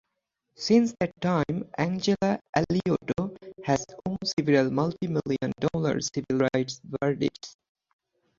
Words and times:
Since 0.55 0.95
that 0.99 1.21
time 1.21 1.69
Angela 1.77 2.39
Alioto 2.57 3.37
has 3.63 3.85
won 4.07 4.17
several 4.25 4.71
multimillion-dollar 4.71 6.01
civil 6.01 6.47
rights 6.55 6.81
verdicts. 6.83 7.55